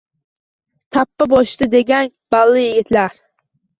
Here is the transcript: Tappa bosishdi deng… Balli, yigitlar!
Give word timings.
Tappa 0.95 1.27
bosishdi 1.33 1.69
deng… 1.91 2.11
Balli, 2.37 2.65
yigitlar! 2.67 3.19